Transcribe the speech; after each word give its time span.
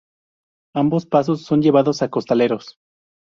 Ambos 0.73 1.05
pasos 1.05 1.43
son 1.43 1.61
llevados 1.61 2.01
a 2.01 2.09
costaleros. 2.09 2.79